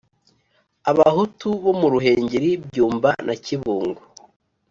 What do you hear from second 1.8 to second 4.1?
Ruhengeri, Byumba, na Kibungo.